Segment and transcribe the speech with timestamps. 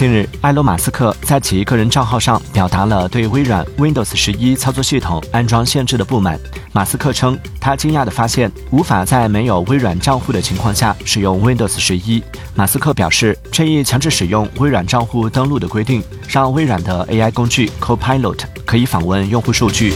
[0.00, 6.40] 近日，埃隆·马斯克在其个人账号上表达了对微软 Windows 十一操作系统安装限制的不满。
[6.72, 12.22] 马斯克称，他惊讶地发现无法在没有微软账户的情况下使用 Windows 十一。
[12.54, 19.92] 马斯克表示，这一强制使用微软账户登录的规定，让微软的 AI 工具 Copilot 可以访问用户数据。